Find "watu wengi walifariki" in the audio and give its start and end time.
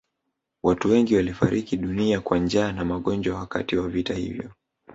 0.63-1.77